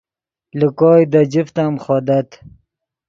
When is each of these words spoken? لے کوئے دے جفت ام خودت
لے 0.57 0.67
کوئے 0.77 1.03
دے 1.11 1.21
جفت 1.31 1.57
ام 1.63 1.73
خودت 1.83 2.29